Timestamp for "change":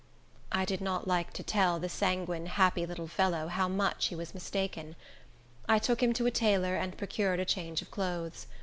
7.45-7.83